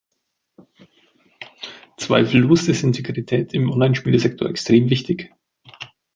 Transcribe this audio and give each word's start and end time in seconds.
Zweifellos 1.97 2.67
ist 2.67 2.81
Integrität 2.81 3.53
im 3.53 3.69
Online-Spielesektor 3.69 4.49
extrem 4.49 4.89
wichtig. 4.89 5.31